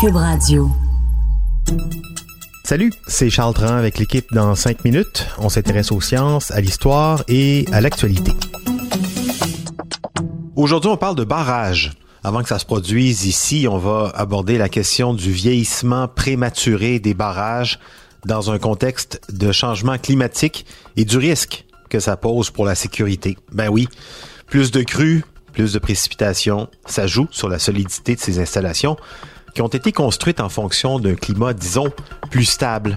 Cube 0.00 0.14
Radio. 0.14 0.70
Salut, 2.62 2.92
c'est 3.08 3.30
Charles 3.30 3.54
Tran 3.54 3.74
avec 3.74 3.98
l'équipe 3.98 4.32
dans 4.32 4.54
5 4.54 4.84
minutes. 4.84 5.26
On 5.38 5.48
s'intéresse 5.48 5.90
aux 5.90 6.00
sciences, 6.00 6.52
à 6.52 6.60
l'histoire 6.60 7.24
et 7.26 7.64
à 7.72 7.80
l'actualité. 7.80 8.30
Aujourd'hui, 10.54 10.88
on 10.88 10.96
parle 10.96 11.16
de 11.16 11.24
barrages. 11.24 11.94
Avant 12.22 12.42
que 12.42 12.48
ça 12.48 12.60
se 12.60 12.64
produise 12.64 13.26
ici, 13.26 13.66
on 13.68 13.78
va 13.78 14.12
aborder 14.14 14.56
la 14.56 14.68
question 14.68 15.14
du 15.14 15.32
vieillissement 15.32 16.06
prématuré 16.06 17.00
des 17.00 17.14
barrages 17.14 17.80
dans 18.24 18.52
un 18.52 18.58
contexte 18.60 19.20
de 19.32 19.50
changement 19.50 19.98
climatique 19.98 20.64
et 20.96 21.04
du 21.04 21.18
risque 21.18 21.64
que 21.90 21.98
ça 21.98 22.16
pose 22.16 22.50
pour 22.50 22.66
la 22.66 22.76
sécurité. 22.76 23.36
Ben 23.50 23.68
oui, 23.68 23.88
plus 24.46 24.70
de 24.70 24.82
crues, 24.82 25.24
plus 25.52 25.72
de 25.72 25.78
précipitations, 25.80 26.68
ça 26.86 27.08
joue 27.08 27.26
sur 27.32 27.48
la 27.48 27.58
solidité 27.58 28.14
de 28.14 28.20
ces 28.20 28.38
installations 28.38 28.96
qui 29.58 29.62
ont 29.62 29.66
été 29.66 29.90
construites 29.90 30.38
en 30.38 30.48
fonction 30.48 31.00
d'un 31.00 31.16
climat, 31.16 31.52
disons, 31.52 31.90
plus 32.30 32.44
stable. 32.44 32.96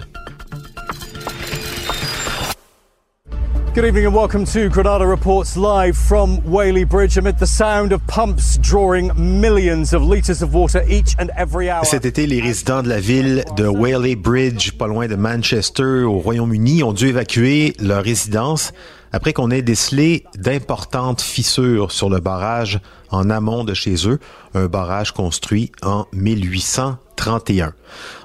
Good 3.74 3.86
evening 3.86 4.04
and 4.04 4.14
welcome 4.14 4.44
to 4.44 4.68
Granada 4.68 5.06
Reports 5.06 5.56
live 5.56 5.96
from 5.96 6.42
Whaley 6.44 6.84
Bridge 6.84 7.16
amid 7.16 7.38
the 7.38 7.46
sound 7.46 7.92
of 7.92 8.06
pumps 8.06 8.58
drawing 8.58 9.10
millions 9.16 9.94
of 9.94 10.02
litres 10.02 10.42
of 10.42 10.52
water 10.52 10.84
each 10.90 11.16
and 11.18 11.30
every 11.38 11.70
hour. 11.70 11.82
Cet 11.86 12.04
été, 12.04 12.26
les 12.26 12.42
résidents 12.42 12.82
de 12.82 12.90
la 12.90 13.00
ville 13.00 13.46
de 13.56 13.66
Whaley 13.66 14.14
Bridge, 14.14 14.72
pas 14.72 14.86
loin 14.86 15.06
de 15.06 15.16
Manchester, 15.16 16.02
au 16.04 16.18
Royaume-Uni, 16.18 16.82
ont 16.82 16.92
dû 16.92 17.06
évacuer 17.06 17.74
leur 17.80 18.04
résidence 18.04 18.74
après 19.10 19.32
qu'on 19.32 19.50
ait 19.50 19.62
décelé 19.62 20.24
d'importantes 20.36 21.22
fissures 21.22 21.92
sur 21.92 22.10
le 22.10 22.20
barrage 22.20 22.78
en 23.10 23.30
amont 23.30 23.64
de 23.64 23.72
chez 23.72 24.06
eux, 24.06 24.18
un 24.52 24.66
barrage 24.66 25.12
construit 25.12 25.72
en 25.80 26.04
1831. 26.12 27.72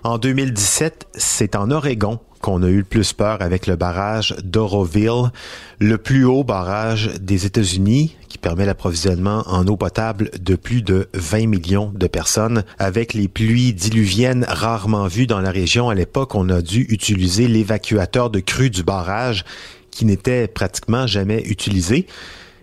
En 0.04 0.18
2017, 0.18 1.08
c'est 1.14 1.56
en 1.56 1.72
Oregon 1.72 2.20
qu'on 2.42 2.64
a 2.64 2.68
eu 2.68 2.78
le 2.78 2.84
plus 2.84 3.14
peur 3.14 3.42
avec 3.42 3.68
le 3.68 3.76
barrage 3.76 4.36
d'Oroville, 4.44 5.32
le 5.80 5.98
plus 5.98 6.26
haut 6.26 6.44
barrage 6.44 7.12
des 7.20 7.46
États-Unis 7.46 8.16
qui 8.28 8.38
permet 8.38 8.66
l'approvisionnement 8.66 9.44
en 9.48 9.66
eau 9.68 9.78
potable 9.78 10.32
de 10.40 10.56
plus 10.56 10.82
de 10.82 11.08
20 11.14 11.48
millions 11.48 11.92
de 11.94 12.08
personnes. 12.08 12.64
Avec 12.80 13.14
les 13.14 13.28
pluies 13.28 13.74
diluviennes 13.74 14.46
rarement 14.48 15.08
vues 15.08 15.28
dans 15.28 15.42
la 15.42 15.52
région 15.52 15.90
à 15.90 15.96
l'époque, 15.96 16.36
on 16.36 16.50
a 16.50 16.62
dû 16.62 16.82
utiliser 16.90 17.48
l'évacuateur 17.48 18.30
de 18.30 18.40
crue 18.40 18.70
du 18.70 18.84
barrage 18.84 19.46
qui 19.92 20.06
n'était 20.06 20.48
pratiquement 20.48 21.08
jamais 21.08 21.42
utilisé. 21.44 22.06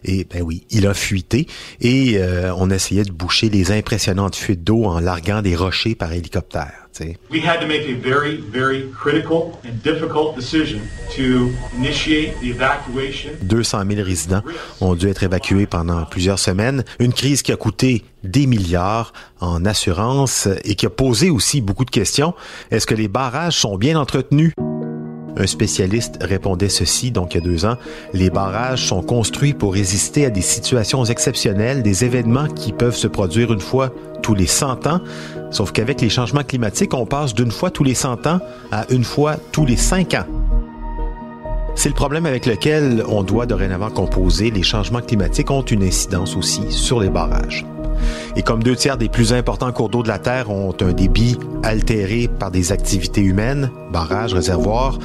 Et 0.04 0.24
ben 0.24 0.42
oui, 0.42 0.64
il 0.70 0.86
a 0.86 0.94
fuité 0.94 1.46
et 1.80 2.18
euh, 2.18 2.52
on 2.56 2.70
essayait 2.70 3.04
de 3.04 3.12
boucher 3.12 3.48
les 3.48 3.72
impressionnantes 3.72 4.36
fuites 4.36 4.62
d'eau 4.62 4.84
en 4.84 5.00
larguant 5.00 5.42
des 5.42 5.56
rochers 5.56 5.94
par 5.94 6.12
hélicoptère. 6.12 6.72
T'sais. 6.92 7.16
We 7.28 7.44
had 7.44 7.60
to 7.60 7.66
make 7.66 7.88
a 7.88 7.94
very, 7.94 8.36
very 8.36 8.88
critical 8.92 9.58
and 9.64 9.82
difficult 9.82 10.36
decision 10.36 10.78
to 11.16 11.50
initiate 11.76 12.38
the 12.40 12.50
evacuation. 12.50 13.32
200 13.42 13.82
000 13.90 14.04
résidents 14.04 14.42
ont 14.80 14.94
dû 14.94 15.08
être 15.08 15.24
évacués 15.24 15.66
pendant 15.66 16.04
plusieurs 16.04 16.38
semaines. 16.38 16.84
Une 17.00 17.12
crise 17.12 17.42
qui 17.42 17.50
a 17.50 17.56
coûté 17.56 18.04
des 18.22 18.46
milliards 18.46 19.12
en 19.40 19.64
assurance 19.64 20.48
et 20.62 20.76
qui 20.76 20.86
a 20.86 20.90
posé 20.90 21.30
aussi 21.30 21.60
beaucoup 21.60 21.84
de 21.84 21.90
questions. 21.90 22.32
Est-ce 22.70 22.86
que 22.86 22.94
les 22.94 23.08
barrages 23.08 23.56
sont 23.56 23.76
bien 23.76 23.98
entretenus? 23.98 24.52
Un 25.36 25.46
spécialiste 25.46 26.18
répondait 26.20 26.68
ceci, 26.68 27.10
donc 27.10 27.34
il 27.34 27.38
y 27.38 27.40
a 27.40 27.44
deux 27.44 27.64
ans, 27.64 27.76
les 28.12 28.30
barrages 28.30 28.86
sont 28.86 29.02
construits 29.02 29.52
pour 29.52 29.74
résister 29.74 30.24
à 30.26 30.30
des 30.30 30.42
situations 30.42 31.04
exceptionnelles, 31.04 31.82
des 31.82 32.04
événements 32.04 32.46
qui 32.46 32.72
peuvent 32.72 32.96
se 32.96 33.08
produire 33.08 33.52
une 33.52 33.60
fois 33.60 33.90
tous 34.22 34.34
les 34.34 34.46
100 34.46 34.86
ans, 34.86 35.00
sauf 35.50 35.72
qu'avec 35.72 36.00
les 36.00 36.08
changements 36.08 36.44
climatiques, 36.44 36.94
on 36.94 37.06
passe 37.06 37.34
d'une 37.34 37.50
fois 37.50 37.70
tous 37.70 37.84
les 37.84 37.94
100 37.94 38.26
ans 38.26 38.40
à 38.70 38.86
une 38.90 39.04
fois 39.04 39.36
tous 39.52 39.66
les 39.66 39.76
5 39.76 40.14
ans. 40.14 40.26
C'est 41.76 41.88
le 41.88 41.94
problème 41.94 42.24
avec 42.24 42.46
lequel 42.46 43.02
on 43.08 43.24
doit 43.24 43.46
dorénavant 43.46 43.90
composer. 43.90 44.50
Les 44.52 44.62
changements 44.62 45.00
climatiques 45.00 45.50
ont 45.50 45.62
une 45.62 45.82
incidence 45.82 46.36
aussi 46.36 46.70
sur 46.70 47.00
les 47.00 47.10
barrages. 47.10 47.66
Et 48.36 48.42
comme 48.42 48.62
deux 48.62 48.76
tiers 48.76 48.96
des 48.96 49.08
plus 49.08 49.32
importants 49.32 49.72
cours 49.72 49.88
d'eau 49.88 50.02
de 50.02 50.08
la 50.08 50.18
Terre 50.18 50.50
ont 50.50 50.74
un 50.80 50.92
débit 50.92 51.36
altéré 51.62 52.28
par 52.28 52.50
des 52.50 52.70
activités 52.70 53.22
humaines, 53.22 53.70
barrages, 53.94 54.34
réservoirs, 54.34 54.98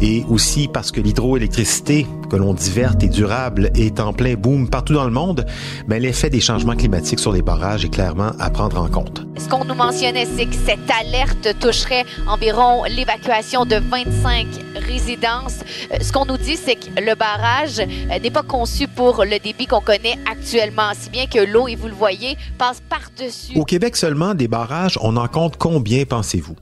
et 0.00 0.24
aussi 0.28 0.66
parce 0.66 0.90
que 0.90 1.00
l'hydroélectricité 1.00 2.08
que 2.28 2.34
l'on 2.34 2.54
dit 2.54 2.70
verte 2.70 3.02
et 3.04 3.08
durable 3.08 3.70
est 3.76 4.00
en 4.00 4.12
plein 4.12 4.34
boom 4.34 4.68
partout 4.68 4.94
dans 4.94 5.04
le 5.04 5.12
monde, 5.12 5.46
mais 5.86 6.00
l'effet 6.00 6.28
des 6.28 6.40
changements 6.40 6.74
climatiques 6.74 7.20
sur 7.20 7.30
les 7.30 7.40
barrages 7.42 7.84
est 7.84 7.88
clairement 7.88 8.32
à 8.40 8.50
prendre 8.50 8.80
en 8.80 8.88
compte. 8.88 9.22
Ce 9.38 9.48
qu'on 9.48 9.64
nous 9.64 9.74
mentionnait, 9.74 10.26
c'est 10.36 10.46
que 10.46 10.54
cette 10.54 10.90
alerte 11.00 11.56
toucherait 11.60 12.04
environ 12.26 12.82
l'évacuation 12.84 13.64
de 13.64 13.76
25 13.76 14.46
résidences. 14.88 15.60
Euh, 15.92 15.98
Ce 16.00 16.10
qu'on 16.12 16.26
nous 16.26 16.36
dit, 16.36 16.56
c'est 16.56 16.74
que 16.74 17.00
le 17.00 17.14
barrage 17.14 17.78
euh, 17.78 18.18
n'est 18.18 18.30
pas 18.30 18.42
conçu 18.42 18.88
pour 18.88 19.24
le 19.24 19.38
débit 19.38 19.66
qu'on 19.66 19.80
connaît 19.80 20.18
actuellement, 20.30 20.90
si 20.98 21.10
bien 21.10 21.26
que 21.26 21.38
l'eau, 21.38 21.68
et 21.68 21.76
vous 21.76 21.88
le 21.88 21.94
voyez, 21.94 22.36
passe 22.58 22.82
par-dessus. 22.88 23.56
Au 23.56 23.64
Québec 23.64 23.96
seulement, 23.96 24.34
des 24.34 24.48
barrages, 24.48 24.98
on 25.00 25.16
en 25.16 25.28
compte 25.28 25.56
combien, 25.58 26.04
pensez-vous? 26.04 26.56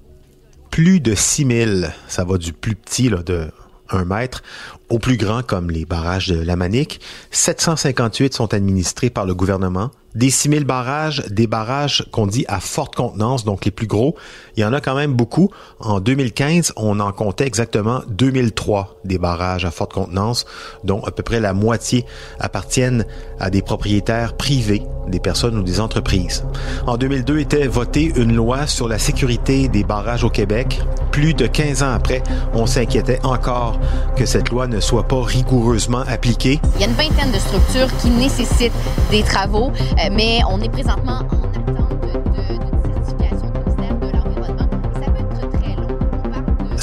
Plus 0.71 1.01
de 1.01 1.15
6000. 1.15 1.93
Ça 2.09 2.25
va 2.25 2.39
du 2.39 2.53
plus 2.53 2.75
petit, 2.75 3.11
de 3.11 3.51
1 3.91 4.05
mètre, 4.05 4.43
au 4.89 4.99
plus 4.99 5.17
grand, 5.17 5.43
comme 5.43 5.71
les 5.71 5.85
barrages 5.85 6.29
de 6.29 6.41
la 6.41 6.57
Manique. 6.57 7.01
758 7.31 8.35
sont 8.35 8.55
administrés 8.55 9.11
par 9.11 9.27
le 9.27 9.35
gouvernement. 9.35 9.91
Des 10.15 10.31
6000 10.31 10.65
barrages, 10.65 11.23
des 11.31 11.47
barrages 11.47 12.05
qu'on 12.11 12.27
dit 12.27 12.45
à 12.49 12.59
forte 12.59 12.97
contenance, 12.97 13.45
donc 13.45 13.65
les 13.65 13.71
plus 13.71 13.87
gros, 13.87 14.17
il 14.57 14.61
y 14.61 14.65
en 14.65 14.73
a 14.73 14.81
quand 14.81 14.97
même 14.97 15.15
beaucoup. 15.15 15.51
En 15.79 16.01
2015, 16.01 16.73
on 16.77 16.99
en 16.99 17.13
comptait 17.13 17.47
exactement 17.47 18.03
2003 18.09 18.97
des 19.05 19.19
barrages 19.19 19.65
à 19.65 19.71
forte 19.71 19.93
contenance, 19.93 20.47
dont 20.83 21.01
à 21.05 21.13
peu 21.13 21.23
près 21.23 21.39
la 21.39 21.53
moitié 21.53 22.05
appartiennent 22.41 23.07
à 23.39 23.51
des 23.51 23.63
propriétaires 23.63 24.37
privés, 24.37 24.83
des 25.07 25.21
personnes 25.21 25.57
ou 25.57 25.63
des 25.63 25.79
entreprises. 25.79 26.45
En 26.89 26.97
2002 26.97 27.39
était 27.39 27.69
votée 27.69 28.13
une 28.17 28.35
loi 28.35 28.67
sur 28.67 28.89
la 28.89 28.99
sécurité 28.99 29.69
des 29.69 29.85
barrages 29.85 30.25
au 30.25 30.31
Québec. 30.31 30.81
Plus 31.13 31.35
de 31.35 31.47
15 31.47 31.83
ans 31.83 31.93
après, 31.93 32.23
on 32.53 32.67
s'inquiétait 32.67 33.21
encore 33.25 33.79
que 34.17 34.27
cette 34.27 34.51
loi 34.51 34.67
ne 34.67 34.81
soit 34.81 35.07
pas 35.09 35.23
rigoureusement 35.23 36.03
appliquée. 36.09 36.61
Il 36.77 36.81
y 36.81 36.85
a 36.85 36.89
une 36.89 36.95
vingtaine 36.95 37.33
de 37.33 37.39
structures 37.39 37.97
qui 37.99 38.11
nécessitent 38.11 38.73
des 39.11 39.23
travaux, 39.23 39.73
mais 40.09 40.41
on 40.49 40.61
est 40.61 40.69
présentement 40.71 41.21
en 41.31 41.40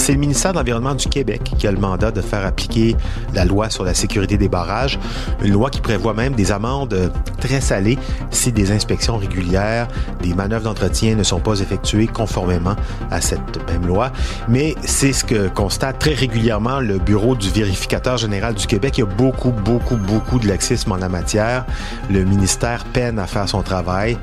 C'est 0.07 0.13
le 0.13 0.19
ministère 0.19 0.53
de 0.53 0.57
l'Environnement 0.59 0.95
du 0.95 1.06
Québec 1.09 1.51
qui 1.57 1.68
a 1.68 1.72
le 1.73 1.79
mandat 1.79 2.12
de 2.12 2.22
faire 2.22 2.45
appliquer 2.45 2.95
la 3.34 3.44
loi 3.44 3.69
sur 3.69 3.84
la 3.84 3.94
sécurité 3.94 4.38
des 4.38 4.47
barrages, 4.47 4.97
une 5.44 5.51
loi 5.51 5.69
qui 5.69 5.81
prévoit 5.81 6.13
même 6.13 6.34
des 6.34 6.53
amendes 6.53 6.94
euh, 6.94 7.09
très 7.41 7.59
salées 7.59 7.97
si 8.31 8.53
des 8.53 8.72
inspections 8.72 9.17
régulières, 9.17 9.90
des 10.22 10.34
manœuvres 10.34 10.63
d'entretien 10.63 11.16
ne 11.16 11.23
sont 11.23 11.41
pas 11.41 11.59
effectuées 11.59 12.07
conformément 12.07 12.78
à 13.12 13.19
cette 13.19 13.59
même 13.69 13.85
loi. 13.85 14.13
Mais 14.47 14.75
c'est 14.81 15.12
ce 15.12 15.25
que 15.25 15.50
constate 15.50 16.00
très 16.00 16.13
régulièrement 16.13 16.79
le 16.79 17.00
bureau 17.00 17.35
du 17.35 17.50
vérificateur 17.50 18.16
général 18.16 18.53
du 18.53 18.66
Québec. 18.66 18.97
Il 18.97 19.01
y 19.01 19.03
a 19.03 19.07
beaucoup, 19.07 19.51
beaucoup, 19.51 19.97
beaucoup 19.97 20.40
de 20.40 20.47
laxisme 20.47 20.94
en 20.94 20.96
la 20.96 21.09
matière. 21.09 21.66
Le 22.09 22.23
ministère 22.23 22.85
peine 22.94 23.19
à 23.19 23.28
faire 23.28 23.50
son 23.50 23.62
travail 23.62 24.17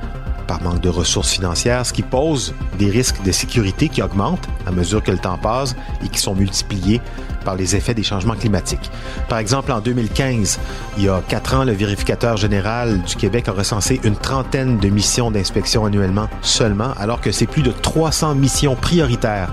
par 0.47 0.63
manque 0.63 0.81
de 0.81 0.89
ressources 0.89 1.31
financières, 1.31 1.85
ce 1.87 1.93
qui 1.93 2.03
pose 2.03 2.55
des 2.79 2.91
risques 2.91 3.23
de 3.23 3.33
sécurité 3.33 3.89
qui 3.89 4.03
augmentent 4.03 4.49
à 4.67 4.71
mesure 4.71 5.03
que 5.03 5.11
le 5.11 5.19
temps 5.19 5.39
passe 5.39 5.75
et 6.05 6.09
qui 6.09 6.19
sont 6.19 6.35
multipliés 6.35 7.01
par 7.45 7.57
les 7.57 7.77
effets 7.77 7.95
des 7.95 8.03
changements 8.03 8.35
climatiques. 8.35 8.91
Par 9.29 9.39
exemple, 9.39 9.73
en 9.73 9.81
2015, 9.81 10.59
il 10.97 11.05
y 11.05 11.09
a 11.09 11.23
quatre 11.29 11.55
ans, 11.55 11.65
le 11.65 11.73
vérificateur 11.73 12.37
général 12.37 13.03
du 13.03 13.17
Québec 13.17 13.49
a 13.49 13.53
recensé 13.53 14.01
une 14.03 14.17
trentaine 14.17 14.79
de 14.79 14.89
missions 14.89 15.31
d'inspection 15.31 15.85
annuellement 15.85 16.29
seulement, 16.41 16.93
alors 16.99 17.21
que 17.21 17.33
c'est 17.33 17.47
plus 17.47 17.63
de 17.63 17.71
300 17.71 18.35
missions 18.35 18.77
prioritaires 18.77 19.53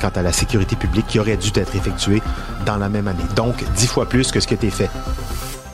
quant 0.00 0.10
à 0.14 0.22
la 0.22 0.32
sécurité 0.32 0.76
publique 0.76 1.06
qui 1.06 1.18
auraient 1.18 1.36
dû 1.36 1.50
être 1.54 1.76
effectuées 1.76 2.22
dans 2.64 2.76
la 2.76 2.88
même 2.88 3.08
année. 3.08 3.18
Donc, 3.36 3.64
dix 3.76 3.86
fois 3.86 4.08
plus 4.08 4.30
que 4.30 4.40
ce 4.40 4.46
qui 4.46 4.54
été 4.54 4.70
fait. 4.70 4.90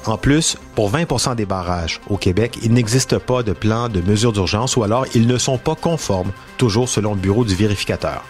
En 0.07 0.19
plus, 0.19 0.57
pour 0.77 0.93
20% 0.93 1.35
des 1.35 1.47
barrages 1.47 2.01
au 2.09 2.17
Québec, 2.17 2.59
il 2.63 2.73
n'existe 2.73 3.19
pas 3.19 3.43
de 3.43 3.53
plan 3.53 3.89
de 3.89 4.01
mesures 4.01 4.33
d'urgence 4.33 4.77
ou 4.77 4.85
alors 4.85 5.05
ils 5.17 5.27
ne 5.27 5.37
sont 5.37 5.59
pas 5.59 5.75
conformes, 5.75 6.31
toujours 6.59 6.89
selon 6.89 7.15
le 7.15 7.21
bureau 7.21 7.45
du 7.45 7.57
vérificateur. 7.57 8.23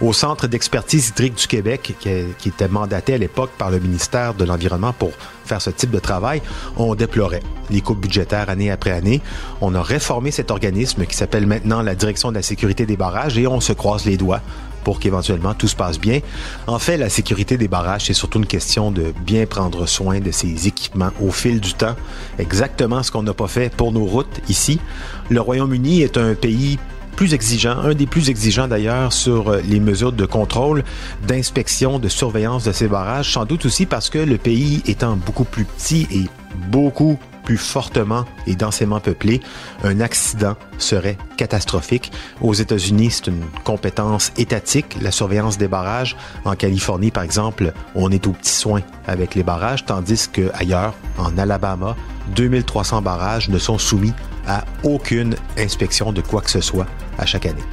Au 0.00 0.12
Centre 0.12 0.48
d'expertise 0.48 1.10
hydrique 1.10 1.36
du 1.36 1.46
Québec, 1.46 1.94
qui, 2.00 2.48
était 2.48 2.68
mandaté 2.68 3.14
à 3.14 3.18
l'époque 3.18 3.50
par 3.56 3.70
le 3.70 3.78
ministère 3.78 4.34
de 4.34 4.44
l'Environnement 4.44 4.92
pour 4.92 5.12
faire 5.44 5.62
ce 5.62 5.70
type 5.70 5.90
de 5.90 6.00
travail, 6.00 6.42
on 6.76 6.96
déplorait 6.96 7.42
les 7.70 7.80
coupes 7.80 8.00
budgétaires 8.00 8.50
année 8.50 8.72
après 8.72 8.90
année. 8.90 9.20
On 9.60 9.74
a 9.76 9.82
réformé 9.82 10.32
cet 10.32 10.50
organisme 10.50 11.06
qui 11.06 11.16
s'appelle 11.16 11.46
maintenant 11.46 11.80
la 11.80 11.94
Direction 11.94 12.30
de 12.30 12.36
la 12.36 12.42
sécurité 12.42 12.86
des 12.86 12.96
barrages 12.96 13.38
et 13.38 13.46
on 13.46 13.60
se 13.60 13.72
croise 13.72 14.04
les 14.04 14.16
doigts 14.16 14.40
pour 14.84 15.00
qu'éventuellement 15.00 15.54
tout 15.54 15.68
se 15.68 15.76
passe 15.76 15.98
bien. 15.98 16.20
En 16.66 16.78
fait, 16.78 16.96
la 16.96 17.08
sécurité 17.08 17.56
des 17.56 17.68
barrages, 17.68 18.06
c'est 18.06 18.14
surtout 18.14 18.38
une 18.38 18.46
question 18.46 18.90
de 18.90 19.12
bien 19.24 19.46
prendre 19.46 19.86
soin 19.86 20.20
de 20.20 20.30
ces 20.30 20.66
équipements 20.66 21.10
au 21.20 21.30
fil 21.30 21.60
du 21.60 21.74
temps. 21.74 21.96
Exactement 22.38 23.02
ce 23.02 23.10
qu'on 23.10 23.22
n'a 23.22 23.34
pas 23.34 23.48
fait 23.48 23.74
pour 23.74 23.92
nos 23.92 24.04
routes 24.04 24.40
ici. 24.48 24.80
Le 25.28 25.40
Royaume-Uni 25.40 26.02
est 26.02 26.16
un 26.16 26.34
pays 26.34 26.78
plus 27.16 27.34
exigeants, 27.34 27.76
un 27.78 27.94
des 27.94 28.06
plus 28.06 28.30
exigeants 28.30 28.66
d'ailleurs 28.66 29.12
sur 29.12 29.50
euh, 29.50 29.60
les 29.68 29.78
mesures 29.78 30.12
de 30.12 30.24
contrôle, 30.24 30.84
d'inspection, 31.26 31.98
de 31.98 32.08
surveillance 32.08 32.64
de 32.64 32.72
ces 32.72 32.88
barrages, 32.88 33.32
sans 33.32 33.44
doute 33.44 33.66
aussi 33.66 33.84
parce 33.84 34.08
que 34.08 34.18
le 34.18 34.38
pays 34.38 34.82
étant 34.86 35.16
beaucoup 35.16 35.44
plus 35.44 35.64
petit 35.64 36.06
et 36.10 36.24
beaucoup 36.70 37.18
plus 37.50 37.56
fortement 37.56 38.26
et 38.46 38.54
densément 38.54 39.00
peuplé, 39.00 39.40
un 39.82 40.00
accident 40.00 40.54
serait 40.78 41.18
catastrophique. 41.36 42.12
Aux 42.40 42.54
États-Unis, 42.54 43.10
c'est 43.10 43.26
une 43.26 43.42
compétence 43.64 44.30
étatique, 44.36 44.96
la 45.02 45.10
surveillance 45.10 45.58
des 45.58 45.66
barrages. 45.66 46.16
En 46.44 46.54
Californie, 46.54 47.10
par 47.10 47.24
exemple, 47.24 47.72
on 47.96 48.12
est 48.12 48.28
aux 48.28 48.34
petits 48.34 48.52
soins 48.52 48.82
avec 49.08 49.34
les 49.34 49.42
barrages, 49.42 49.84
tandis 49.84 50.28
que 50.32 50.52
ailleurs, 50.54 50.94
en 51.18 51.36
Alabama, 51.38 51.96
2300 52.36 53.02
barrages 53.02 53.48
ne 53.48 53.58
sont 53.58 53.78
soumis 53.78 54.14
à 54.46 54.64
aucune 54.84 55.34
inspection 55.58 56.12
de 56.12 56.20
quoi 56.20 56.42
que 56.42 56.50
ce 56.50 56.60
soit 56.60 56.86
à 57.18 57.26
chaque 57.26 57.46
année. 57.46 57.64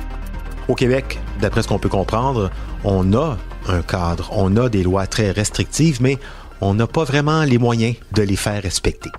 Au 0.67 0.73
Québec, 0.73 1.19
d'après 1.39 1.61
ce 1.61 1.67
qu'on 1.67 1.77
peut 1.77 1.87
comprendre, 1.87 2.49
on 2.83 3.13
a 3.13 3.37
un 3.67 3.83
cadre, 3.83 4.31
on 4.31 4.57
a 4.57 4.69
des 4.69 4.81
lois 4.81 5.05
très 5.05 5.29
restrictives, 5.29 6.01
mais 6.01 6.17
on 6.61 6.73
n'a 6.73 6.87
pas 6.87 7.03
vraiment 7.03 7.43
les 7.43 7.59
moyens 7.59 7.95
de 8.13 8.23
les 8.23 8.37
faire 8.37 8.63
respecter. 8.63 9.11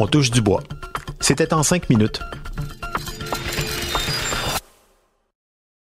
On 0.00 0.06
touche 0.06 0.30
du 0.30 0.40
bois. 0.40 0.62
C'était 1.20 1.52
en 1.52 1.64
cinq 1.64 1.90
minutes. 1.90 2.20